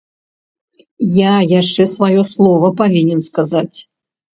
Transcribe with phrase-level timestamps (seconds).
[1.19, 3.77] Я яшчэ сваё слова павінен сказаць.